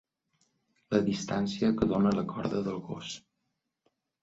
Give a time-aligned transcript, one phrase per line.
[0.95, 3.15] La distància que dóna la corda del gos.